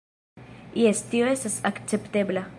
-Jes, 0.83 1.03
tio 1.13 1.29
estas 1.35 1.61
akceptebla 1.73 2.47